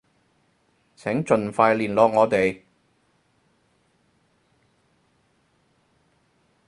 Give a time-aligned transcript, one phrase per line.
[0.95, 2.63] 請盡快聯絡我哋